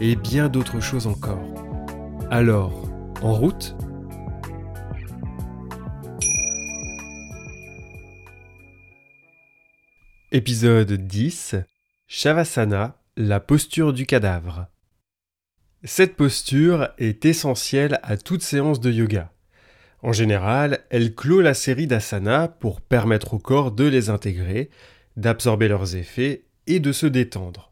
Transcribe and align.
et 0.00 0.16
bien 0.16 0.48
d'autres 0.48 0.80
choses 0.80 1.06
encore. 1.06 1.44
Alors, 2.30 2.88
en 3.22 3.34
route? 3.34 3.76
Épisode 10.32 10.92
10 10.92 11.56
Shavasana, 12.06 12.96
la 13.16 13.40
posture 13.40 13.92
du 13.92 14.06
cadavre. 14.06 14.68
Cette 15.84 16.16
posture 16.16 16.88
est 16.98 17.24
essentielle 17.24 18.00
à 18.02 18.16
toute 18.16 18.42
séance 18.42 18.80
de 18.80 18.90
yoga. 18.90 19.32
En 20.02 20.12
général, 20.12 20.80
elle 20.88 21.14
clôt 21.14 21.42
la 21.42 21.52
série 21.52 21.86
d'asanas 21.86 22.48
pour 22.48 22.80
permettre 22.80 23.34
au 23.34 23.38
corps 23.38 23.70
de 23.70 23.84
les 23.84 24.08
intégrer, 24.08 24.70
d'absorber 25.16 25.68
leurs 25.68 25.96
effets 25.96 26.44
et 26.66 26.80
de 26.80 26.92
se 26.92 27.06
détendre. 27.06 27.69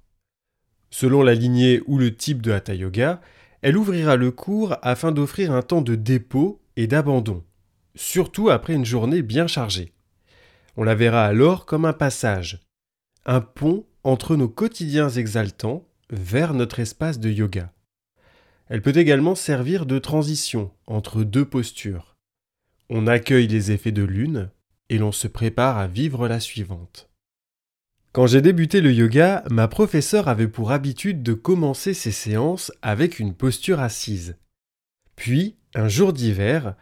Selon 0.91 1.23
la 1.23 1.35
lignée 1.35 1.83
ou 1.87 1.99
le 1.99 2.15
type 2.15 2.43
de 2.43 2.53
Hatha 2.53 2.75
Yoga, 2.75 3.21
elle 3.63 3.77
ouvrira 3.77 4.17
le 4.17 4.31
cours 4.31 4.77
afin 4.83 5.13
d'offrir 5.13 5.53
un 5.53 5.63
temps 5.63 5.83
de 5.83 5.95
dépôt 5.95 6.61
et 6.77 6.87
d'abandon, 6.87 7.45
surtout 7.95 8.51
après 8.51 8.75
une 8.75 8.85
journée 8.85 9.23
bien 9.23 9.47
chargée. 9.47 9.93
On 10.77 10.85
la 10.85 10.95
verra 10.95 11.25
alors 11.25 11.67
comme 11.67 11.85
un 11.85 11.93
passage, 11.93 12.61
un 13.27 13.41
pont 13.41 13.85
entre 14.05 14.37
nos 14.37 14.49
quotidiens 14.49 15.11
exaltants 15.11 15.87
vers 16.11 16.55
notre 16.55 16.79
espace 16.81 17.19
de 17.19 17.31
yoga. 17.31 17.73
Elle 18.69 18.83
peut 18.83 18.97
également 18.97 19.35
servir 19.35 19.87
de 19.87 19.99
transition 19.99 20.71
entre 20.87 21.25
deux 21.25 21.45
postures. 21.45 22.17
On 22.91 23.07
accueille 23.07 23.49
les 23.49 23.73
effets 23.73 23.93
de 23.93 24.03
l'une 24.03 24.51
et 24.89 24.99
l'on 24.99 25.13
se 25.13 25.27
prépare 25.27 25.79
à 25.79 25.87
vivre 25.87 26.29
la 26.29 26.41
suivante. 26.41 27.08
Quand 28.19 28.27
j'ai 28.27 28.41
débuté 28.41 28.81
le 28.81 28.93
yoga, 28.93 29.45
ma 29.49 29.69
professeure 29.69 30.27
avait 30.27 30.49
pour 30.49 30.73
habitude 30.73 31.23
de 31.23 31.35
commencer 31.35 31.95
ses 31.95 32.11
séances 32.11 32.73
avec 32.83 33.21
une 33.21 33.33
posture 33.33 33.79
assise. 33.79 34.37
Puis, 35.15 35.55
un 35.77 35.87
jour 35.87 36.13
d'hiver, 36.13 36.75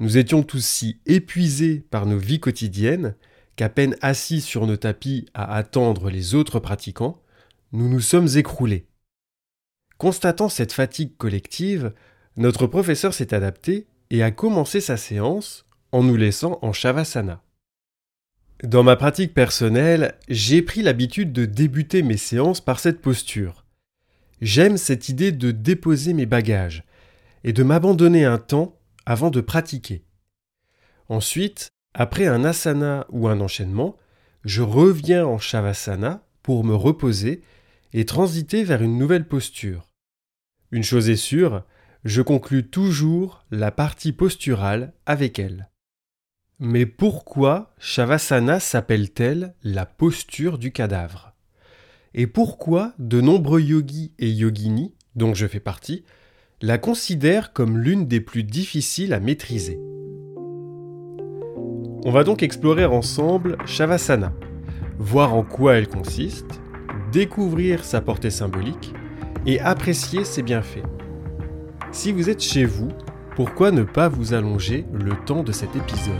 nous 0.00 0.18
étions 0.18 0.42
tous 0.42 0.66
si 0.66 0.98
épuisés 1.06 1.86
par 1.92 2.06
nos 2.06 2.18
vies 2.18 2.40
quotidiennes 2.40 3.14
qu'à 3.54 3.68
peine 3.68 3.94
assis 4.02 4.40
sur 4.40 4.66
nos 4.66 4.76
tapis 4.76 5.26
à 5.32 5.54
attendre 5.54 6.10
les 6.10 6.34
autres 6.34 6.58
pratiquants, 6.58 7.22
nous 7.70 7.88
nous 7.88 8.00
sommes 8.00 8.26
écroulés. 8.34 8.88
Constatant 9.96 10.48
cette 10.48 10.72
fatigue 10.72 11.16
collective, 11.16 11.94
notre 12.36 12.66
professeur 12.66 13.14
s'est 13.14 13.32
adapté 13.32 13.86
et 14.10 14.24
a 14.24 14.32
commencé 14.32 14.80
sa 14.80 14.96
séance 14.96 15.66
en 15.92 16.02
nous 16.02 16.16
laissant 16.16 16.58
en 16.62 16.72
shavasana. 16.72 17.44
Dans 18.62 18.82
ma 18.82 18.96
pratique 18.96 19.32
personnelle, 19.32 20.16
j'ai 20.28 20.60
pris 20.60 20.82
l'habitude 20.82 21.32
de 21.32 21.46
débuter 21.46 22.02
mes 22.02 22.18
séances 22.18 22.60
par 22.60 22.78
cette 22.78 23.00
posture. 23.00 23.64
J'aime 24.42 24.76
cette 24.76 25.08
idée 25.08 25.32
de 25.32 25.50
déposer 25.50 26.12
mes 26.12 26.26
bagages 26.26 26.84
et 27.42 27.54
de 27.54 27.62
m'abandonner 27.62 28.26
un 28.26 28.36
temps 28.36 28.78
avant 29.06 29.30
de 29.30 29.40
pratiquer. 29.40 30.04
Ensuite, 31.08 31.70
après 31.94 32.26
un 32.26 32.44
asana 32.44 33.06
ou 33.08 33.28
un 33.28 33.40
enchaînement, 33.40 33.96
je 34.44 34.60
reviens 34.60 35.24
en 35.24 35.38
shavasana 35.38 36.26
pour 36.42 36.62
me 36.62 36.74
reposer 36.74 37.42
et 37.94 38.04
transiter 38.04 38.62
vers 38.62 38.82
une 38.82 38.98
nouvelle 38.98 39.26
posture. 39.26 39.88
Une 40.70 40.84
chose 40.84 41.08
est 41.08 41.16
sûre, 41.16 41.64
je 42.04 42.20
conclus 42.20 42.68
toujours 42.68 43.42
la 43.50 43.70
partie 43.70 44.12
posturale 44.12 44.92
avec 45.06 45.38
elle. 45.38 45.69
Mais 46.62 46.84
pourquoi 46.84 47.72
Shavasana 47.78 48.60
s'appelle-t-elle 48.60 49.54
la 49.62 49.86
posture 49.86 50.58
du 50.58 50.72
cadavre? 50.72 51.32
Et 52.12 52.26
pourquoi 52.26 52.92
de 52.98 53.22
nombreux 53.22 53.62
yogis 53.62 54.12
et 54.18 54.28
yoginis, 54.28 54.92
dont 55.16 55.32
je 55.32 55.46
fais 55.46 55.58
partie, 55.58 56.04
la 56.60 56.76
considèrent 56.76 57.54
comme 57.54 57.78
l'une 57.78 58.06
des 58.06 58.20
plus 58.20 58.44
difficiles 58.44 59.14
à 59.14 59.20
maîtriser? 59.20 59.80
On 62.04 62.10
va 62.10 62.24
donc 62.24 62.42
explorer 62.42 62.84
ensemble 62.84 63.56
Shavasana, 63.64 64.34
voir 64.98 65.32
en 65.32 65.44
quoi 65.44 65.76
elle 65.76 65.88
consiste, 65.88 66.60
découvrir 67.10 67.86
sa 67.86 68.02
portée 68.02 68.28
symbolique 68.28 68.92
et 69.46 69.60
apprécier 69.60 70.26
ses 70.26 70.42
bienfaits. 70.42 70.84
Si 71.90 72.12
vous 72.12 72.28
êtes 72.28 72.42
chez 72.42 72.66
vous, 72.66 72.90
pourquoi 73.42 73.70
ne 73.70 73.84
pas 73.84 74.10
vous 74.10 74.34
allonger 74.34 74.84
le 74.92 75.12
temps 75.24 75.42
de 75.42 75.50
cet 75.50 75.74
épisode 75.74 76.12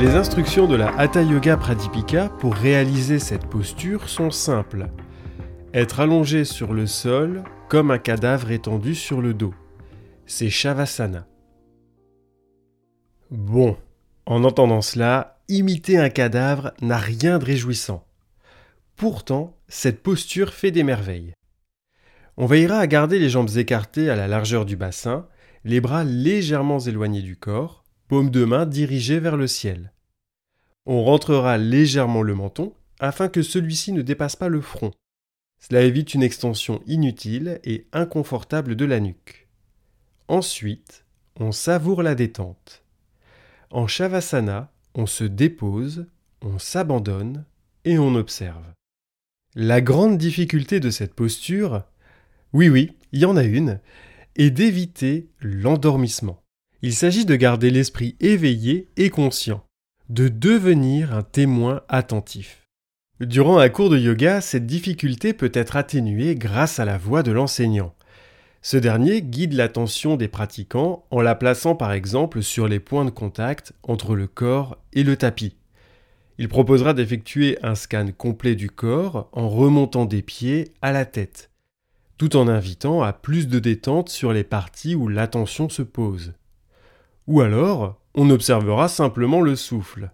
Les 0.00 0.14
instructions 0.14 0.68
de 0.68 0.76
la 0.76 0.96
Hatha 0.96 1.22
Yoga 1.22 1.56
Pradipika 1.56 2.28
pour 2.28 2.54
réaliser 2.54 3.18
cette 3.18 3.46
posture 3.46 4.08
sont 4.08 4.30
simples. 4.30 4.86
Être 5.74 5.98
allongé 5.98 6.44
sur 6.44 6.72
le 6.74 6.86
sol 6.86 7.42
comme 7.68 7.90
un 7.90 7.98
cadavre 7.98 8.52
étendu 8.52 8.94
sur 8.94 9.20
le 9.20 9.34
dos. 9.34 9.54
C'est 10.26 10.48
Shavasana. 10.48 11.26
Bon, 13.32 13.76
en 14.28 14.44
entendant 14.44 14.82
cela, 14.82 15.40
imiter 15.48 15.96
un 15.96 16.10
cadavre 16.10 16.72
n'a 16.82 16.98
rien 16.98 17.38
de 17.38 17.46
réjouissant. 17.46 18.06
Pourtant, 18.94 19.56
cette 19.68 20.02
posture 20.02 20.52
fait 20.52 20.70
des 20.70 20.82
merveilles. 20.82 21.32
On 22.36 22.44
veillera 22.44 22.78
à 22.78 22.86
garder 22.86 23.18
les 23.18 23.30
jambes 23.30 23.56
écartées 23.56 24.10
à 24.10 24.16
la 24.16 24.28
largeur 24.28 24.66
du 24.66 24.76
bassin, 24.76 25.26
les 25.64 25.80
bras 25.80 26.04
légèrement 26.04 26.78
éloignés 26.78 27.22
du 27.22 27.38
corps, 27.38 27.84
paume 28.06 28.28
de 28.28 28.44
main 28.44 28.66
dirigée 28.66 29.18
vers 29.18 29.38
le 29.38 29.46
ciel. 29.46 29.94
On 30.84 31.04
rentrera 31.04 31.56
légèrement 31.56 32.22
le 32.22 32.34
menton 32.34 32.74
afin 33.00 33.28
que 33.28 33.40
celui-ci 33.40 33.92
ne 33.92 34.02
dépasse 34.02 34.36
pas 34.36 34.48
le 34.48 34.60
front. 34.60 34.90
Cela 35.58 35.80
évite 35.80 36.12
une 36.12 36.22
extension 36.22 36.82
inutile 36.86 37.60
et 37.64 37.86
inconfortable 37.94 38.76
de 38.76 38.84
la 38.84 39.00
nuque. 39.00 39.48
Ensuite, 40.28 41.06
on 41.40 41.50
savoure 41.50 42.02
la 42.02 42.14
détente. 42.14 42.84
En 43.70 43.86
Shavasana, 43.86 44.72
on 44.94 45.04
se 45.04 45.24
dépose, 45.24 46.06
on 46.40 46.58
s'abandonne 46.58 47.44
et 47.84 47.98
on 47.98 48.14
observe. 48.14 48.64
La 49.54 49.82
grande 49.82 50.16
difficulté 50.16 50.80
de 50.80 50.90
cette 50.90 51.14
posture, 51.14 51.82
oui 52.54 52.70
oui, 52.70 52.92
il 53.12 53.20
y 53.20 53.24
en 53.26 53.36
a 53.36 53.44
une, 53.44 53.80
est 54.36 54.50
d'éviter 54.50 55.28
l'endormissement. 55.40 56.42
Il 56.80 56.94
s'agit 56.94 57.26
de 57.26 57.36
garder 57.36 57.70
l'esprit 57.70 58.16
éveillé 58.20 58.88
et 58.96 59.10
conscient, 59.10 59.64
de 60.08 60.28
devenir 60.28 61.12
un 61.12 61.22
témoin 61.22 61.82
attentif. 61.88 62.66
Durant 63.20 63.58
un 63.58 63.68
cours 63.68 63.90
de 63.90 63.98
yoga, 63.98 64.40
cette 64.40 64.66
difficulté 64.66 65.34
peut 65.34 65.50
être 65.52 65.76
atténuée 65.76 66.36
grâce 66.36 66.78
à 66.78 66.84
la 66.84 66.96
voix 66.96 67.22
de 67.22 67.32
l'enseignant. 67.32 67.94
Ce 68.60 68.76
dernier 68.76 69.22
guide 69.22 69.52
l'attention 69.52 70.16
des 70.16 70.28
pratiquants 70.28 71.06
en 71.10 71.20
la 71.20 71.34
plaçant 71.34 71.74
par 71.74 71.92
exemple 71.92 72.42
sur 72.42 72.66
les 72.68 72.80
points 72.80 73.04
de 73.04 73.10
contact 73.10 73.72
entre 73.82 74.16
le 74.16 74.26
corps 74.26 74.78
et 74.92 75.04
le 75.04 75.16
tapis. 75.16 75.56
Il 76.38 76.48
proposera 76.48 76.94
d'effectuer 76.94 77.58
un 77.62 77.74
scan 77.74 78.08
complet 78.16 78.54
du 78.54 78.70
corps 78.70 79.28
en 79.32 79.48
remontant 79.48 80.04
des 80.04 80.22
pieds 80.22 80.72
à 80.82 80.92
la 80.92 81.04
tête, 81.04 81.50
tout 82.16 82.36
en 82.36 82.48
invitant 82.48 83.02
à 83.02 83.12
plus 83.12 83.48
de 83.48 83.58
détente 83.58 84.08
sur 84.08 84.32
les 84.32 84.44
parties 84.44 84.94
où 84.94 85.08
l'attention 85.08 85.68
se 85.68 85.82
pose. 85.82 86.34
Ou 87.26 87.40
alors, 87.40 88.00
on 88.14 88.30
observera 88.30 88.88
simplement 88.88 89.40
le 89.40 89.54
souffle. 89.56 90.10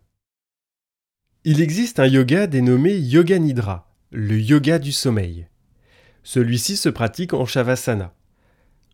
Il 1.45 1.61
existe 1.61 2.01
un 2.01 2.07
yoga 2.07 2.47
dénommé 2.47 2.97
Yoga 2.97 3.39
Nidra, 3.39 3.93
le 4.11 4.39
yoga 4.39 4.79
du 4.79 4.93
sommeil. 4.93 5.47
Celui-ci 6.23 6.77
se 6.77 6.89
pratique 6.89 7.35
en 7.35 7.45
Shavasana. 7.45 8.15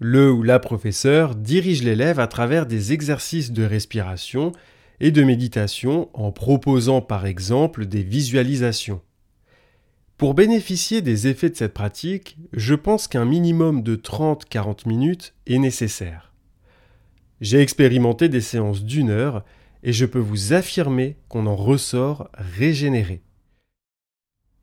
Le 0.02 0.32
ou 0.32 0.42
la 0.42 0.58
professeur 0.58 1.34
dirige 1.34 1.82
l'élève 1.82 2.20
à 2.20 2.26
travers 2.26 2.64
des 2.64 2.94
exercices 2.94 3.52
de 3.52 3.64
respiration 3.64 4.52
et 4.98 5.10
de 5.10 5.22
méditation 5.22 6.08
en 6.14 6.32
proposant 6.32 7.02
par 7.02 7.26
exemple 7.26 7.84
des 7.84 8.02
visualisations. 8.02 9.02
Pour 10.16 10.32
bénéficier 10.32 11.02
des 11.02 11.28
effets 11.28 11.50
de 11.50 11.56
cette 11.56 11.74
pratique, 11.74 12.38
je 12.54 12.74
pense 12.74 13.08
qu'un 13.08 13.26
minimum 13.26 13.82
de 13.82 13.94
30-40 13.94 14.88
minutes 14.88 15.34
est 15.46 15.58
nécessaire. 15.58 16.32
J'ai 17.42 17.60
expérimenté 17.60 18.30
des 18.30 18.40
séances 18.40 18.82
d'une 18.82 19.10
heure 19.10 19.44
et 19.82 19.92
je 19.92 20.06
peux 20.06 20.18
vous 20.18 20.54
affirmer 20.54 21.18
qu'on 21.28 21.46
en 21.46 21.56
ressort 21.56 22.30
régénéré. 22.32 23.20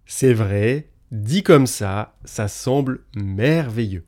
C'est 0.08 0.34
vrai, 0.34 0.90
dit 1.12 1.44
comme 1.44 1.68
ça, 1.68 2.18
ça 2.26 2.48
semble 2.48 3.02
merveilleux. 3.16 4.06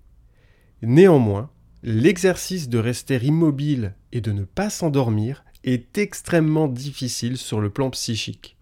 Néanmoins, 0.81 1.49
l'exercice 1.83 2.69
de 2.69 2.77
rester 2.77 3.17
immobile 3.17 3.95
et 4.11 4.21
de 4.21 4.31
ne 4.31 4.43
pas 4.43 4.69
s'endormir 4.69 5.43
est 5.63 5.97
extrêmement 5.97 6.67
difficile 6.67 7.37
sur 7.37 7.59
le 7.59 7.69
plan 7.69 7.89
psychique. 7.89 8.57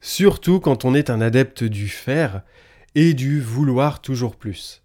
Surtout 0.00 0.60
quand 0.60 0.84
on 0.84 0.94
est 0.94 1.10
un 1.10 1.20
adepte 1.20 1.64
du 1.64 1.88
faire 1.88 2.42
et 2.94 3.14
du 3.14 3.40
vouloir 3.40 4.00
toujours 4.00 4.36
plus. 4.36 4.82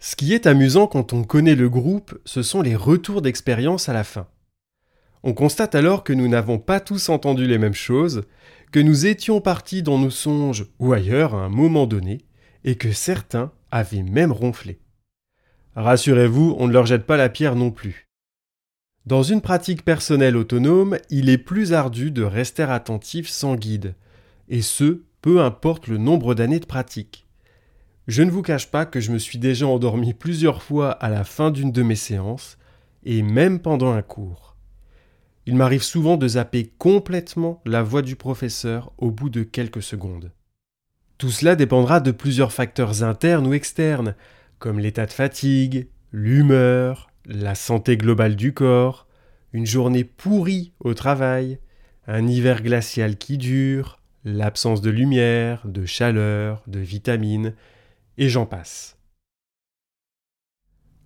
Ce 0.00 0.14
qui 0.14 0.32
est 0.32 0.46
amusant 0.46 0.86
quand 0.86 1.12
on 1.12 1.24
connaît 1.24 1.56
le 1.56 1.68
groupe, 1.68 2.16
ce 2.24 2.42
sont 2.42 2.62
les 2.62 2.76
retours 2.76 3.22
d'expérience 3.22 3.88
à 3.88 3.92
la 3.92 4.04
fin. 4.04 4.28
On 5.24 5.32
constate 5.32 5.74
alors 5.74 6.04
que 6.04 6.12
nous 6.12 6.28
n'avons 6.28 6.58
pas 6.58 6.78
tous 6.78 7.08
entendu 7.08 7.46
les 7.46 7.58
mêmes 7.58 7.74
choses, 7.74 8.22
que 8.70 8.78
nous 8.78 9.06
étions 9.06 9.40
partis 9.40 9.82
dans 9.82 9.98
nos 9.98 10.10
songes 10.10 10.66
ou 10.78 10.92
ailleurs 10.92 11.34
à 11.34 11.44
un 11.44 11.48
moment 11.48 11.86
donné, 11.86 12.26
et 12.64 12.76
que 12.76 12.92
certains 12.92 13.50
avaient 13.70 14.02
même 14.02 14.30
ronflé. 14.30 14.78
Rassurez-vous, 15.76 16.56
on 16.58 16.66
ne 16.66 16.72
leur 16.72 16.86
jette 16.86 17.06
pas 17.06 17.16
la 17.16 17.28
pierre 17.28 17.56
non 17.56 17.70
plus. 17.70 18.08
Dans 19.06 19.22
une 19.22 19.40
pratique 19.40 19.84
personnelle 19.84 20.36
autonome, 20.36 20.98
il 21.08 21.30
est 21.30 21.38
plus 21.38 21.72
ardu 21.72 22.10
de 22.10 22.22
rester 22.22 22.64
attentif 22.64 23.28
sans 23.28 23.54
guide, 23.54 23.94
et 24.48 24.60
ce, 24.60 25.02
peu 25.22 25.40
importe 25.40 25.86
le 25.86 25.96
nombre 25.96 26.34
d'années 26.34 26.60
de 26.60 26.66
pratique. 26.66 27.26
Je 28.06 28.22
ne 28.22 28.30
vous 28.30 28.42
cache 28.42 28.70
pas 28.70 28.86
que 28.86 29.00
je 29.00 29.12
me 29.12 29.18
suis 29.18 29.38
déjà 29.38 29.66
endormi 29.66 30.14
plusieurs 30.14 30.62
fois 30.62 30.90
à 30.90 31.08
la 31.08 31.24
fin 31.24 31.50
d'une 31.50 31.72
de 31.72 31.82
mes 31.82 31.96
séances, 31.96 32.58
et 33.04 33.22
même 33.22 33.60
pendant 33.60 33.92
un 33.92 34.02
cours. 34.02 34.56
Il 35.46 35.56
m'arrive 35.56 35.82
souvent 35.82 36.18
de 36.18 36.28
zapper 36.28 36.72
complètement 36.76 37.62
la 37.64 37.82
voix 37.82 38.02
du 38.02 38.16
professeur 38.16 38.92
au 38.98 39.10
bout 39.10 39.30
de 39.30 39.42
quelques 39.42 39.82
secondes. 39.82 40.32
Tout 41.16 41.30
cela 41.30 41.56
dépendra 41.56 42.00
de 42.00 42.10
plusieurs 42.10 42.52
facteurs 42.52 43.02
internes 43.02 43.46
ou 43.46 43.54
externes, 43.54 44.14
comme 44.58 44.78
l'état 44.78 45.06
de 45.06 45.12
fatigue, 45.12 45.88
l'humeur, 46.12 47.10
la 47.26 47.54
santé 47.54 47.96
globale 47.96 48.36
du 48.36 48.52
corps, 48.52 49.06
une 49.52 49.66
journée 49.66 50.04
pourrie 50.04 50.72
au 50.80 50.94
travail, 50.94 51.58
un 52.06 52.26
hiver 52.26 52.62
glacial 52.62 53.16
qui 53.16 53.38
dure, 53.38 54.00
l'absence 54.24 54.80
de 54.80 54.90
lumière, 54.90 55.66
de 55.66 55.86
chaleur, 55.86 56.62
de 56.66 56.80
vitamines, 56.80 57.54
et 58.16 58.28
j'en 58.28 58.46
passe. 58.46 58.96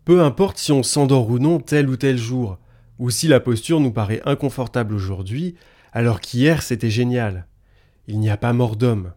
Peu 0.04 0.22
importe 0.22 0.58
si 0.58 0.72
on 0.72 0.82
s'endort 0.82 1.28
ou 1.28 1.38
non 1.38 1.60
tel 1.60 1.88
ou 1.88 1.96
tel 1.96 2.16
jour, 2.16 2.58
ou 2.98 3.10
si 3.10 3.28
la 3.28 3.40
posture 3.40 3.80
nous 3.80 3.92
paraît 3.92 4.22
inconfortable 4.24 4.94
aujourd'hui, 4.94 5.54
alors 5.92 6.20
qu'hier 6.20 6.62
c'était 6.62 6.90
génial. 6.90 7.46
Il 8.08 8.18
n'y 8.18 8.30
a 8.30 8.36
pas 8.36 8.52
mort 8.52 8.76
d'homme. 8.76 9.12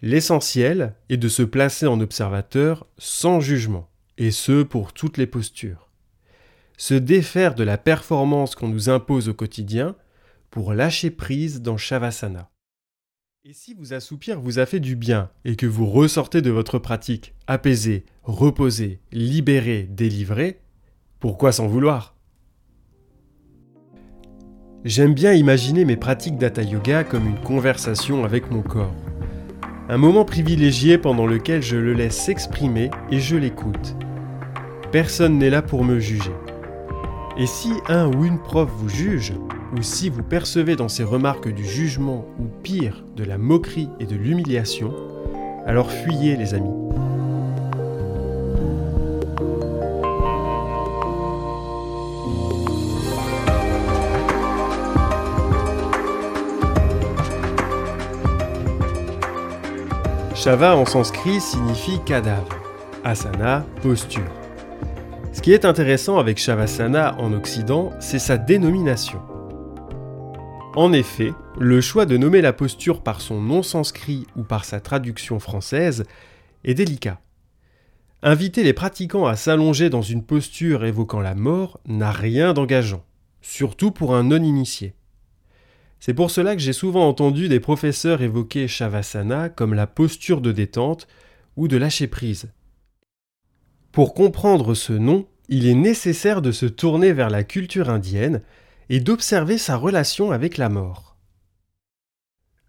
L'essentiel 0.00 0.94
est 1.08 1.16
de 1.16 1.28
se 1.28 1.42
placer 1.42 1.86
en 1.86 2.00
observateur 2.00 2.86
sans 2.98 3.40
jugement, 3.40 3.88
et 4.16 4.30
ce 4.30 4.62
pour 4.62 4.92
toutes 4.92 5.16
les 5.16 5.26
postures. 5.26 5.90
Se 6.76 6.94
défaire 6.94 7.56
de 7.56 7.64
la 7.64 7.78
performance 7.78 8.54
qu'on 8.54 8.68
nous 8.68 8.88
impose 8.88 9.28
au 9.28 9.34
quotidien 9.34 9.96
pour 10.50 10.72
lâcher 10.72 11.10
prise 11.10 11.62
dans 11.62 11.76
Shavasana. 11.76 12.48
Et 13.44 13.52
si 13.52 13.74
vous 13.74 13.92
assoupir 13.92 14.40
vous 14.40 14.60
a 14.60 14.66
fait 14.66 14.78
du 14.78 14.94
bien 14.94 15.30
et 15.44 15.56
que 15.56 15.66
vous 15.66 15.86
ressortez 15.86 16.42
de 16.42 16.50
votre 16.50 16.78
pratique 16.78 17.34
apaisé, 17.46 18.04
reposé, 18.22 19.00
libéré, 19.10 19.88
délivré, 19.90 20.60
pourquoi 21.18 21.50
s'en 21.50 21.66
vouloir? 21.66 22.14
J'aime 24.84 25.14
bien 25.14 25.32
imaginer 25.32 25.84
mes 25.84 25.96
pratiques 25.96 26.38
d'Hatha 26.38 26.62
Yoga 26.62 27.02
comme 27.02 27.26
une 27.26 27.40
conversation 27.40 28.24
avec 28.24 28.50
mon 28.52 28.62
corps. 28.62 28.94
Un 29.90 29.96
moment 29.96 30.26
privilégié 30.26 30.98
pendant 30.98 31.26
lequel 31.26 31.62
je 31.62 31.78
le 31.78 31.94
laisse 31.94 32.14
s'exprimer 32.14 32.90
et 33.10 33.20
je 33.20 33.36
l'écoute. 33.36 33.96
Personne 34.92 35.38
n'est 35.38 35.48
là 35.48 35.62
pour 35.62 35.82
me 35.82 35.98
juger. 35.98 36.32
Et 37.38 37.46
si 37.46 37.72
un 37.88 38.06
ou 38.06 38.26
une 38.26 38.38
prof 38.38 38.68
vous 38.76 38.90
juge, 38.90 39.32
ou 39.74 39.80
si 39.80 40.10
vous 40.10 40.22
percevez 40.22 40.76
dans 40.76 40.88
ses 40.88 41.04
remarques 41.04 41.48
du 41.48 41.64
jugement 41.64 42.26
ou 42.38 42.48
pire, 42.62 43.02
de 43.16 43.24
la 43.24 43.38
moquerie 43.38 43.88
et 43.98 44.04
de 44.04 44.14
l'humiliation, 44.14 44.94
alors 45.64 45.90
fuyez 45.90 46.36
les 46.36 46.52
amis. 46.52 46.87
Shava 60.38 60.76
en 60.76 60.86
sanskrit 60.86 61.40
signifie 61.40 61.98
cadavre, 62.06 62.62
asana, 63.02 63.66
posture. 63.82 64.30
Ce 65.32 65.42
qui 65.42 65.52
est 65.52 65.64
intéressant 65.64 66.18
avec 66.18 66.38
Shavasana 66.38 67.16
en 67.18 67.32
Occident, 67.32 67.90
c'est 67.98 68.20
sa 68.20 68.38
dénomination. 68.38 69.20
En 70.76 70.92
effet, 70.92 71.32
le 71.58 71.80
choix 71.80 72.06
de 72.06 72.16
nommer 72.16 72.40
la 72.40 72.52
posture 72.52 73.02
par 73.02 73.20
son 73.20 73.40
nom 73.40 73.64
sanskrit 73.64 74.28
ou 74.36 74.44
par 74.44 74.64
sa 74.64 74.78
traduction 74.78 75.40
française 75.40 76.04
est 76.62 76.74
délicat. 76.74 77.20
Inviter 78.22 78.62
les 78.62 78.74
pratiquants 78.74 79.26
à 79.26 79.34
s'allonger 79.34 79.90
dans 79.90 80.02
une 80.02 80.22
posture 80.22 80.84
évoquant 80.84 81.20
la 81.20 81.34
mort 81.34 81.80
n'a 81.84 82.12
rien 82.12 82.52
d'engageant, 82.52 83.02
surtout 83.42 83.90
pour 83.90 84.14
un 84.14 84.22
non-initié. 84.22 84.94
C'est 86.00 86.14
pour 86.14 86.30
cela 86.30 86.54
que 86.54 86.62
j'ai 86.62 86.72
souvent 86.72 87.08
entendu 87.08 87.48
des 87.48 87.60
professeurs 87.60 88.22
évoquer 88.22 88.68
Shavasana 88.68 89.48
comme 89.48 89.74
la 89.74 89.86
posture 89.86 90.40
de 90.40 90.52
détente 90.52 91.08
ou 91.56 91.68
de 91.68 91.76
lâcher 91.76 92.06
prise. 92.06 92.50
Pour 93.92 94.14
comprendre 94.14 94.74
ce 94.74 94.92
nom, 94.92 95.26
il 95.48 95.66
est 95.66 95.74
nécessaire 95.74 96.42
de 96.42 96.52
se 96.52 96.66
tourner 96.66 97.12
vers 97.12 97.30
la 97.30 97.42
culture 97.42 97.90
indienne 97.90 98.42
et 98.90 99.00
d'observer 99.00 99.58
sa 99.58 99.76
relation 99.76 100.30
avec 100.30 100.56
la 100.56 100.68
mort. 100.68 101.16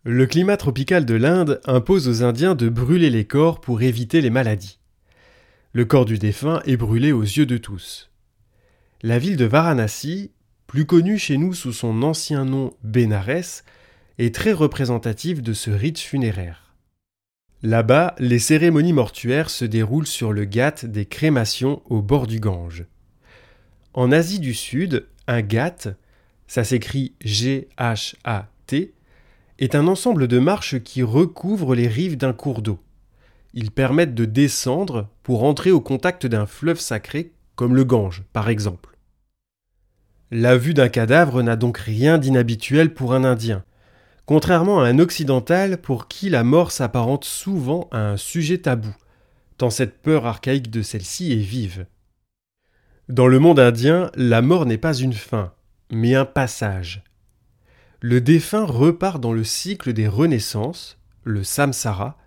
Le 0.04 0.25
climat 0.25 0.58
tropical 0.58 1.06
de 1.06 1.14
l'Inde 1.14 1.62
impose 1.65 2.08
aux 2.08 2.24
Indiens 2.24 2.56
de 2.56 2.70
brûler 2.70 3.10
les 3.10 3.25
corps 3.25 3.60
pour 3.60 3.82
éviter 3.82 4.22
les 4.22 4.30
maladies. 4.30 4.80
Le 5.74 5.86
corps 5.86 6.06
du 6.06 6.18
défunt 6.18 6.62
est 6.65 6.77
brûlé 6.77 7.12
aux 7.12 7.22
yeux 7.22 7.46
de 7.46 7.58
tous. 7.58 8.10
La 9.03 9.20
ville 9.20 9.38
de 9.38 9.46
Varanasi 9.46 10.32
plus 10.70 10.86
connu 10.86 11.18
chez 11.18 11.38
nous 11.38 11.56
sous 11.56 11.74
son 11.74 12.04
ancien 12.04 12.46
nom 12.46 12.76
Bénarès, 12.84 13.64
est 14.20 14.36
très 14.36 14.52
représentatif 14.52 15.42
de 15.42 15.54
ce 15.54 15.72
rite 15.72 15.98
funéraire. 15.98 16.76
Là-bas, 17.64 18.14
les 18.20 18.38
cérémonies 18.38 18.94
mortuaires 18.94 19.50
se 19.50 19.66
déroulent 19.66 20.06
sur 20.06 20.32
le 20.32 20.46
ghat 20.46 20.86
des 20.86 21.08
crémations 21.08 21.82
au 21.90 22.04
bord 22.04 22.28
du 22.28 22.40
Gange. 22.40 22.86
En 23.96 24.12
Asie 24.12 24.40
du 24.40 24.54
Sud, 24.54 25.08
un 25.26 25.42
ghat, 25.42 25.96
ça 26.46 26.64
s'écrit 26.64 27.16
G-H-A-T, 27.22 28.94
est 29.58 29.74
un 29.74 29.88
ensemble 29.88 30.28
de 30.28 30.38
marches 30.38 30.78
qui 30.84 31.02
recouvrent 31.02 31.74
les 31.74 31.88
rives 31.88 32.16
d'un 32.16 32.34
cours 32.34 32.62
d'eau. 32.62 32.78
Ils 33.56 33.72
permettent 33.72 34.14
de 34.14 34.26
descendre 34.26 35.10
pour 35.24 35.46
entrer 35.46 35.72
au 35.72 35.82
contact 35.82 36.28
d'un 36.28 36.46
fleuve 36.46 36.80
sacré 36.80 37.32
comme 37.56 37.76
le 37.76 37.86
Gange, 37.86 38.22
par 38.34 38.50
exemple. 38.50 38.99
La 40.31 40.57
vue 40.57 40.75
d'un 40.75 40.89
cadavre 40.89 41.41
n'a 41.41 41.55
donc 41.55 41.79
rien 41.79 42.19
d'inhabituel 42.19 42.93
pour 42.93 43.13
un 43.13 43.24
Indien, 43.24 43.63
contrairement 44.27 44.79
à 44.79 44.88
un 44.88 45.00
occidental 45.00 45.79
pour 45.81 46.07
qui 46.07 46.29
la 46.29 46.43
mort 46.43 46.71
s'apparente 46.71 47.25
souvent 47.25 47.88
à 47.91 48.12
un 48.12 48.17
sujet 48.17 48.59
tabou, 48.59 48.95
tant 49.57 49.71
cette 49.71 50.03
peur 50.03 50.27
archaïque 50.27 50.69
de 50.69 50.83
celle-ci 50.83 51.33
est 51.33 51.38
vive. 51.38 51.88
Dans 53.07 53.25
le 53.25 53.39
monde 53.39 53.59
indien, 53.59 54.12
la 54.15 54.43
mort 54.43 54.67
n'est 54.67 54.77
pas 54.77 54.93
une 54.93 55.13
fin, 55.13 55.51
mais 55.89 56.13
un 56.13 56.25
passage. 56.25 57.03
Le 58.01 58.21
défunt 58.21 58.65
repart 58.65 59.19
dans 59.19 59.33
le 59.33 59.43
cycle 59.43 59.93
des 59.93 60.07
renaissances, 60.07 61.00
le 61.24 61.43
samsara, 61.43 62.19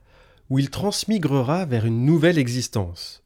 où 0.50 0.59
il 0.59 0.71
transmigrera 0.71 1.66
vers 1.66 1.87
une 1.87 2.04
nouvelle 2.04 2.37
existence. 2.37 3.23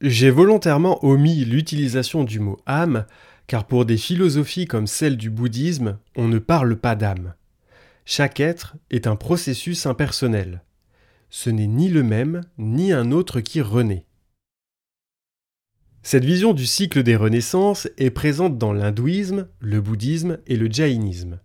J'ai 0.00 0.30
volontairement 0.30 1.04
omis 1.04 1.44
l'utilisation 1.44 2.22
du 2.22 2.38
mot 2.38 2.60
âme 2.66 3.04
car 3.52 3.66
pour 3.66 3.84
des 3.84 3.98
philosophies 3.98 4.64
comme 4.64 4.86
celle 4.86 5.18
du 5.18 5.28
bouddhisme, 5.28 5.98
on 6.16 6.26
ne 6.26 6.38
parle 6.38 6.74
pas 6.74 6.96
d'âme. 6.96 7.34
Chaque 8.06 8.40
être 8.40 8.76
est 8.90 9.06
un 9.06 9.14
processus 9.14 9.84
impersonnel. 9.84 10.62
Ce 11.28 11.50
n'est 11.50 11.66
ni 11.66 11.90
le 11.90 12.02
même, 12.02 12.40
ni 12.56 12.94
un 12.94 13.12
autre 13.12 13.40
qui 13.40 13.60
renaît. 13.60 14.06
Cette 16.02 16.24
vision 16.24 16.54
du 16.54 16.64
cycle 16.64 17.02
des 17.02 17.14
renaissances 17.14 17.88
est 17.98 18.08
présente 18.08 18.56
dans 18.56 18.72
l'hindouisme, 18.72 19.46
le 19.60 19.82
bouddhisme 19.82 20.38
et 20.46 20.56
le 20.56 20.72
jaïnisme. 20.72 21.38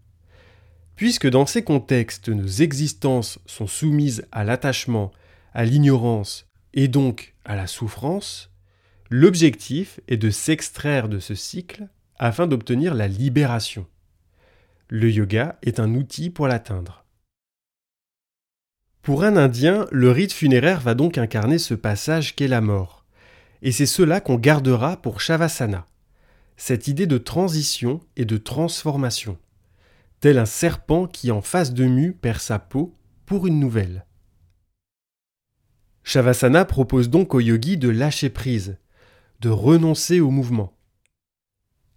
Puisque 0.95 1.27
dans 1.27 1.45
ces 1.45 1.65
contextes 1.65 2.29
nos 2.29 2.47
existences 2.47 3.37
sont 3.45 3.67
soumises 3.67 4.25
à 4.31 4.45
l'attachement, 4.45 5.11
à 5.53 5.65
l'ignorance 5.65 6.47
et 6.73 6.87
donc 6.87 7.35
à 7.43 7.57
la 7.57 7.67
souffrance, 7.67 8.49
L'objectif 9.09 10.01
est 10.09 10.17
de 10.17 10.29
s'extraire 10.29 11.07
de 11.07 11.19
ce 11.19 11.33
cycle 11.33 11.87
afin 12.17 12.47
d'obtenir 12.47 12.93
la 12.93 13.07
libération. 13.07 13.85
Le 14.89 15.11
yoga 15.11 15.57
est 15.61 15.79
un 15.79 15.93
outil 15.95 16.29
pour 16.29 16.47
l'atteindre. 16.47 17.05
Pour 19.01 19.23
un 19.23 19.37
Indien, 19.37 19.87
le 19.91 20.11
rite 20.11 20.33
funéraire 20.33 20.81
va 20.81 20.93
donc 20.93 21.17
incarner 21.17 21.59
ce 21.59 21.73
passage 21.73 22.35
qu'est 22.35 22.47
la 22.47 22.61
mort. 22.61 23.05
Et 23.61 23.71
c'est 23.71 23.85
cela 23.85 24.21
qu'on 24.21 24.35
gardera 24.35 24.97
pour 24.97 25.21
Shavasana. 25.21 25.85
Cette 26.57 26.87
idée 26.87 27.07
de 27.07 27.17
transition 27.17 28.01
et 28.15 28.25
de 28.25 28.37
transformation. 28.37 29.37
Tel 30.19 30.37
un 30.37 30.45
serpent 30.45 31.07
qui 31.07 31.31
en 31.31 31.41
face 31.41 31.73
de 31.73 31.85
mu 31.85 32.13
perd 32.13 32.39
sa 32.39 32.59
peau 32.59 32.95
pour 33.25 33.47
une 33.47 33.59
nouvelle. 33.59 34.05
Shavasana 36.03 36.65
propose 36.65 37.09
donc 37.09 37.33
au 37.33 37.39
yogi 37.39 37.77
de 37.77 37.89
lâcher 37.89 38.29
prise, 38.29 38.77
de 39.41 39.49
renoncer 39.49 40.19
au 40.19 40.31
mouvement. 40.31 40.76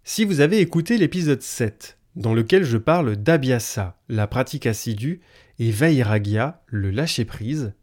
Si 0.03 0.25
vous 0.25 0.41
avez 0.41 0.59
écouté 0.59 0.97
l'épisode 0.97 1.43
7, 1.43 1.99
dans 2.15 2.33
lequel 2.33 2.63
je 2.63 2.77
parle 2.77 3.15
d'Abhyasa, 3.15 3.99
la 4.09 4.25
pratique 4.25 4.65
assidue, 4.65 5.21
et 5.59 5.69
Vairagya, 5.69 6.63
le 6.65 6.89
lâcher-prise, 6.89 7.73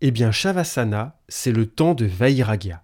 eh 0.00 0.10
bien 0.10 0.32
Shavasana, 0.32 1.20
c'est 1.28 1.52
le 1.52 1.66
temps 1.66 1.94
de 1.94 2.06
Vairagya. 2.06 2.82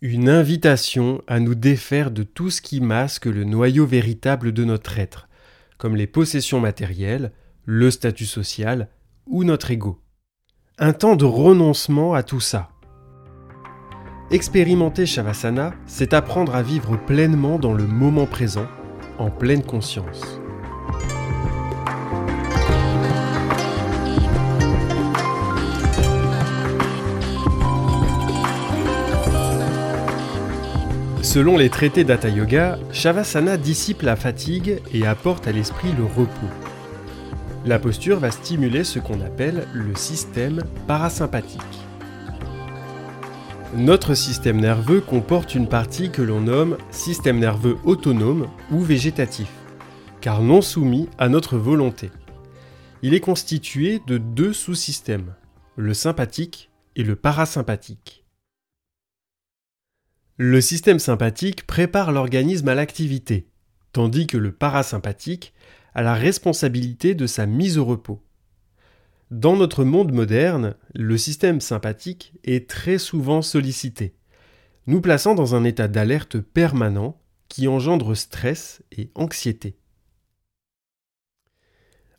Une 0.00 0.30
invitation 0.30 1.22
à 1.26 1.38
nous 1.38 1.54
défaire 1.54 2.10
de 2.10 2.22
tout 2.22 2.48
ce 2.48 2.62
qui 2.62 2.80
masque 2.80 3.26
le 3.26 3.44
noyau 3.44 3.84
véritable 3.84 4.52
de 4.52 4.64
notre 4.64 4.98
être, 4.98 5.28
comme 5.76 5.96
les 5.96 6.06
possessions 6.06 6.60
matérielles, 6.60 7.30
le 7.66 7.90
statut 7.90 8.26
social 8.26 8.88
ou 9.26 9.44
notre 9.44 9.70
ego. 9.70 10.00
Un 10.78 10.94
temps 10.94 11.14
de 11.14 11.26
renoncement 11.26 12.14
à 12.14 12.22
tout 12.22 12.40
ça, 12.40 12.70
Expérimenter 14.30 15.04
Shavasana, 15.04 15.74
c'est 15.86 16.14
apprendre 16.14 16.54
à 16.54 16.62
vivre 16.62 16.96
pleinement 16.96 17.58
dans 17.58 17.74
le 17.74 17.86
moment 17.86 18.24
présent, 18.24 18.66
en 19.18 19.30
pleine 19.30 19.62
conscience. 19.62 20.40
Selon 31.22 31.58
les 31.58 31.68
traités 31.68 32.04
d'Hatha 32.04 32.30
Yoga, 32.30 32.78
Shavasana 32.92 33.58
dissipe 33.58 34.02
la 34.02 34.16
fatigue 34.16 34.80
et 34.92 35.06
apporte 35.06 35.46
à 35.46 35.52
l'esprit 35.52 35.92
le 35.98 36.04
repos. 36.04 36.52
La 37.66 37.78
posture 37.78 38.20
va 38.20 38.30
stimuler 38.30 38.84
ce 38.84 38.98
qu'on 38.98 39.20
appelle 39.20 39.66
le 39.74 39.94
système 39.94 40.62
parasympathique. 40.86 41.83
Notre 43.76 44.14
système 44.14 44.60
nerveux 44.60 45.00
comporte 45.00 45.56
une 45.56 45.68
partie 45.68 46.12
que 46.12 46.22
l'on 46.22 46.42
nomme 46.42 46.78
système 46.92 47.40
nerveux 47.40 47.76
autonome 47.82 48.48
ou 48.70 48.80
végétatif, 48.80 49.50
car 50.20 50.42
non 50.42 50.62
soumis 50.62 51.08
à 51.18 51.28
notre 51.28 51.58
volonté. 51.58 52.12
Il 53.02 53.14
est 53.14 53.20
constitué 53.20 54.00
de 54.06 54.16
deux 54.16 54.52
sous-systèmes, 54.52 55.34
le 55.74 55.92
sympathique 55.92 56.70
et 56.94 57.02
le 57.02 57.16
parasympathique. 57.16 58.24
Le 60.36 60.60
système 60.60 61.00
sympathique 61.00 61.66
prépare 61.66 62.12
l'organisme 62.12 62.68
à 62.68 62.76
l'activité, 62.76 63.48
tandis 63.92 64.28
que 64.28 64.36
le 64.36 64.52
parasympathique 64.52 65.52
a 65.94 66.02
la 66.02 66.14
responsabilité 66.14 67.16
de 67.16 67.26
sa 67.26 67.46
mise 67.46 67.76
au 67.76 67.84
repos. 67.84 68.22
Dans 69.34 69.56
notre 69.56 69.82
monde 69.82 70.12
moderne, 70.12 70.76
le 70.94 71.18
système 71.18 71.60
sympathique 71.60 72.34
est 72.44 72.70
très 72.70 72.98
souvent 72.98 73.42
sollicité, 73.42 74.14
nous 74.86 75.00
plaçant 75.00 75.34
dans 75.34 75.56
un 75.56 75.64
état 75.64 75.88
d'alerte 75.88 76.38
permanent 76.38 77.20
qui 77.48 77.66
engendre 77.66 78.14
stress 78.14 78.84
et 78.96 79.10
anxiété. 79.16 79.76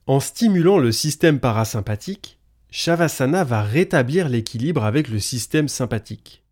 En 0.08 0.20
stimulant 0.20 0.78
le 0.78 0.92
système 0.92 1.40
parasympathique, 1.40 2.38
Shavasana 2.70 3.46
va 3.46 3.64
rétablir 3.64 4.28
l'équilibre 4.28 4.84
avec 4.84 5.08
le 5.08 5.20
système 5.20 5.70
sympathique. 5.70 6.44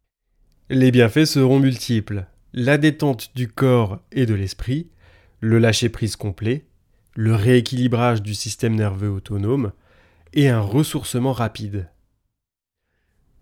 Les 0.69 0.91
bienfaits 0.91 1.25
seront 1.25 1.59
multiples 1.59 2.25
la 2.53 2.77
détente 2.77 3.35
du 3.35 3.49
corps 3.49 3.99
et 4.13 4.25
de 4.25 4.33
l'esprit, 4.33 4.87
le 5.41 5.59
lâcher-prise 5.59 6.15
complet, 6.15 6.63
le 7.15 7.35
rééquilibrage 7.35 8.21
du 8.21 8.33
système 8.33 8.75
nerveux 8.75 9.09
autonome, 9.09 9.73
et 10.33 10.49
un 10.49 10.61
ressourcement 10.61 11.33
rapide. 11.33 11.89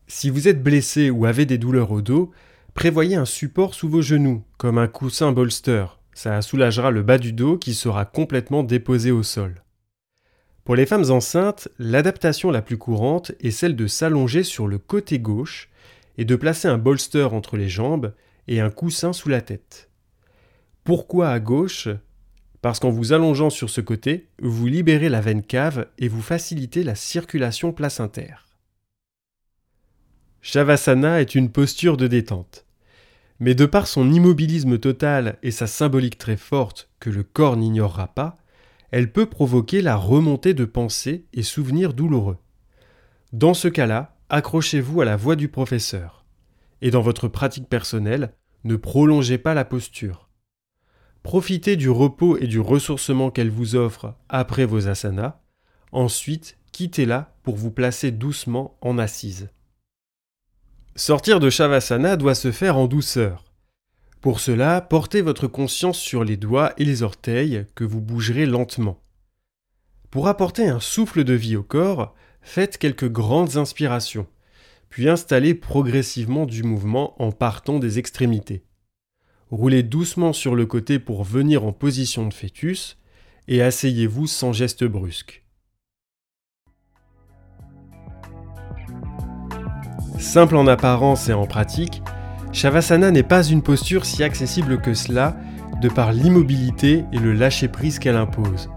Si 0.07 0.29
vous 0.29 0.47
êtes 0.47 0.61
blessé 0.61 1.09
ou 1.09 1.25
avez 1.25 1.45
des 1.45 1.57
douleurs 1.57 1.91
au 1.91 2.01
dos, 2.01 2.31
prévoyez 2.73 3.15
un 3.15 3.25
support 3.25 3.73
sous 3.73 3.89
vos 3.89 4.01
genoux, 4.01 4.43
comme 4.57 4.77
un 4.77 4.87
coussin 4.87 5.31
bolster. 5.31 5.85
Ça 6.13 6.41
soulagera 6.41 6.91
le 6.91 7.03
bas 7.03 7.17
du 7.17 7.31
dos 7.31 7.57
qui 7.57 7.73
sera 7.73 8.05
complètement 8.05 8.63
déposé 8.63 9.11
au 9.11 9.23
sol. 9.23 9.63
Pour 10.65 10.75
les 10.75 10.85
femmes 10.85 11.09
enceintes, 11.09 11.69
l'adaptation 11.79 12.51
la 12.51 12.61
plus 12.61 12.77
courante 12.77 13.31
est 13.39 13.51
celle 13.51 13.75
de 13.75 13.87
s'allonger 13.87 14.43
sur 14.43 14.67
le 14.67 14.77
côté 14.77 15.17
gauche 15.17 15.69
et 16.17 16.25
de 16.25 16.35
placer 16.35 16.67
un 16.67 16.77
bolster 16.77 17.33
entre 17.33 17.57
les 17.57 17.69
jambes 17.69 18.13
et 18.47 18.59
un 18.59 18.69
coussin 18.69 19.13
sous 19.13 19.29
la 19.29 19.41
tête. 19.41 19.89
Pourquoi 20.83 21.29
à 21.29 21.39
gauche? 21.39 21.87
Parce 22.61 22.79
qu'en 22.79 22.91
vous 22.91 23.13
allongeant 23.13 23.49
sur 23.49 23.69
ce 23.69 23.81
côté, 23.81 24.29
vous 24.41 24.67
libérez 24.67 25.09
la 25.09 25.21
veine 25.21 25.43
cave 25.43 25.87
et 25.97 26.07
vous 26.07 26.21
facilitez 26.21 26.83
la 26.83 26.95
circulation 26.95 27.71
placentaire. 27.71 28.47
Shavasana 30.41 31.21
est 31.21 31.35
une 31.35 31.51
posture 31.51 31.97
de 31.97 32.07
détente. 32.07 32.65
Mais 33.39 33.55
de 33.55 33.65
par 33.65 33.87
son 33.87 34.11
immobilisme 34.11 34.77
total 34.77 35.37
et 35.41 35.51
sa 35.51 35.65
symbolique 35.65 36.17
très 36.17 36.37
forte 36.37 36.89
que 36.99 37.09
le 37.09 37.23
corps 37.23 37.57
n'ignorera 37.57 38.07
pas, 38.07 38.37
elle 38.91 39.11
peut 39.11 39.25
provoquer 39.25 39.81
la 39.81 39.95
remontée 39.95 40.53
de 40.53 40.65
pensées 40.65 41.25
et 41.33 41.43
souvenirs 41.43 41.93
douloureux. 41.93 42.37
Dans 43.33 43.53
ce 43.53 43.67
cas-là, 43.67 44.17
accrochez-vous 44.29 45.01
à 45.01 45.05
la 45.05 45.15
voix 45.15 45.35
du 45.35 45.47
professeur. 45.47 46.25
Et 46.81 46.91
dans 46.91 47.01
votre 47.01 47.27
pratique 47.27 47.69
personnelle, 47.69 48.33
ne 48.63 48.75
prolongez 48.75 49.37
pas 49.37 49.53
la 49.53 49.65
posture. 49.65 50.29
Profitez 51.23 51.75
du 51.75 51.89
repos 51.89 52.37
et 52.37 52.47
du 52.47 52.59
ressourcement 52.59 53.29
qu'elle 53.29 53.51
vous 53.51 53.75
offre 53.75 54.15
après 54.27 54.65
vos 54.65 54.87
asanas. 54.87 55.39
Ensuite, 55.91 56.57
quittez-la 56.71 57.35
pour 57.43 57.55
vous 57.55 57.71
placer 57.71 58.11
doucement 58.11 58.77
en 58.81 58.97
assise. 58.97 59.49
Sortir 60.95 61.39
de 61.39 61.49
Shavasana 61.49 62.17
doit 62.17 62.35
se 62.35 62.51
faire 62.51 62.77
en 62.77 62.87
douceur. 62.87 63.45
Pour 64.19 64.39
cela, 64.39 64.81
portez 64.81 65.21
votre 65.21 65.47
conscience 65.47 65.97
sur 65.97 66.23
les 66.23 66.37
doigts 66.37 66.73
et 66.77 66.85
les 66.85 67.01
orteils 67.01 67.65
que 67.75 67.83
vous 67.83 68.01
bougerez 68.01 68.45
lentement. 68.45 68.99
Pour 70.09 70.27
apporter 70.27 70.67
un 70.67 70.79
souffle 70.79 71.23
de 71.23 71.33
vie 71.33 71.55
au 71.55 71.63
corps, 71.63 72.13
faites 72.41 72.77
quelques 72.77 73.09
grandes 73.09 73.57
inspirations, 73.57 74.27
puis 74.89 75.07
installez 75.07 75.55
progressivement 75.55 76.45
du 76.45 76.63
mouvement 76.63 77.21
en 77.21 77.31
partant 77.31 77.79
des 77.79 77.97
extrémités. 77.97 78.63
Roulez 79.51 79.83
doucement 79.83 80.31
sur 80.31 80.55
le 80.55 80.65
côté 80.65 80.97
pour 80.97 81.25
venir 81.25 81.65
en 81.65 81.73
position 81.73 82.25
de 82.25 82.33
fœtus 82.33 82.97
et 83.49 83.61
asseyez-vous 83.61 84.25
sans 84.25 84.53
geste 84.53 84.85
brusque. 84.85 85.43
Simple 90.17 90.55
en 90.55 90.67
apparence 90.67 91.27
et 91.27 91.33
en 91.33 91.47
pratique, 91.47 92.01
Shavasana 92.53 93.11
n'est 93.11 93.23
pas 93.23 93.43
une 93.43 93.61
posture 93.61 94.05
si 94.05 94.23
accessible 94.23 94.79
que 94.79 94.93
cela 94.93 95.35
de 95.81 95.89
par 95.89 96.13
l'immobilité 96.13 97.03
et 97.11 97.19
le 97.19 97.33
lâcher-prise 97.33 97.99
qu'elle 97.99 98.15
impose. 98.15 98.69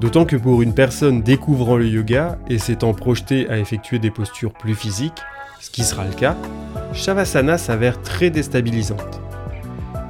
D'autant 0.00 0.24
que 0.24 0.36
pour 0.36 0.62
une 0.62 0.74
personne 0.74 1.20
découvrant 1.20 1.76
le 1.76 1.88
yoga 1.88 2.38
et 2.48 2.58
s'étant 2.58 2.94
projetée 2.94 3.50
à 3.50 3.58
effectuer 3.58 3.98
des 3.98 4.10
postures 4.10 4.54
plus 4.54 4.74
physiques, 4.74 5.20
ce 5.60 5.68
qui 5.70 5.84
sera 5.84 6.06
le 6.06 6.14
cas, 6.14 6.38
Shavasana 6.94 7.58
s'avère 7.58 8.00
très 8.00 8.30
déstabilisante 8.30 9.23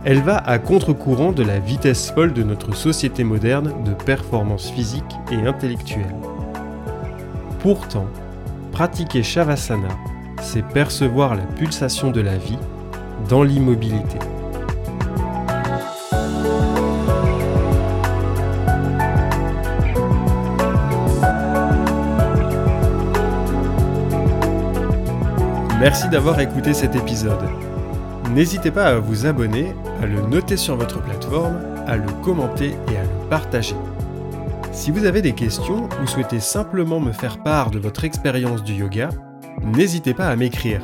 elle 0.04 0.20
va 0.20 0.36
à 0.36 0.58
contre-courant 0.58 1.32
de 1.32 1.42
la 1.42 1.58
vitesse 1.58 2.10
folle 2.10 2.34
de 2.34 2.42
notre 2.42 2.74
société 2.74 3.24
moderne 3.24 3.72
de 3.84 3.92
performance 3.92 4.70
physique 4.70 5.02
et 5.32 5.46
intellectuelle. 5.46 6.14
Pourtant, 7.60 8.06
pratiquer 8.70 9.22
Shavasana, 9.22 9.88
c'est 10.42 10.66
percevoir 10.66 11.34
la 11.34 11.44
pulsation 11.44 12.10
de 12.10 12.20
la 12.20 12.36
vie 12.36 12.58
dans 13.30 13.42
l'immobilité. 13.42 14.18
Merci 25.80 26.08
d'avoir 26.08 26.40
écouté 26.40 26.74
cet 26.74 26.94
épisode. 26.94 27.73
N'hésitez 28.30 28.70
pas 28.70 28.86
à 28.86 28.98
vous 28.98 29.26
abonner, 29.26 29.74
à 30.02 30.06
le 30.06 30.20
noter 30.22 30.56
sur 30.56 30.76
votre 30.76 31.00
plateforme, 31.02 31.58
à 31.86 31.96
le 31.96 32.10
commenter 32.22 32.74
et 32.90 32.96
à 32.96 33.02
le 33.02 33.28
partager. 33.28 33.76
Si 34.72 34.90
vous 34.90 35.04
avez 35.04 35.22
des 35.22 35.34
questions 35.34 35.88
ou 36.02 36.06
souhaitez 36.06 36.40
simplement 36.40 36.98
me 36.98 37.12
faire 37.12 37.42
part 37.42 37.70
de 37.70 37.78
votre 37.78 38.04
expérience 38.04 38.64
du 38.64 38.72
yoga, 38.72 39.10
n'hésitez 39.62 40.14
pas 40.14 40.28
à 40.28 40.36
m'écrire. 40.36 40.80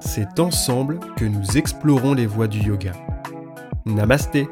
c'est 0.00 0.40
ensemble 0.40 0.98
que 1.16 1.24
nous 1.24 1.56
explorons 1.56 2.12
les 2.12 2.26
voies 2.26 2.48
du 2.48 2.58
yoga. 2.58 2.92
Namasté 3.86 4.48